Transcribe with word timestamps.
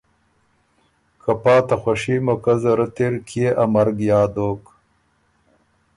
که 1.21 1.31
پا 1.41 1.55
ته 1.67 1.75
خوشي 1.83 2.15
موقع 2.25 2.55
زرت 2.63 2.97
اِر 3.05 3.13
کيې 3.27 3.49
ا 3.63 3.63
مرګ 3.73 3.97
یاد 4.09 4.29
دوک 4.35 4.63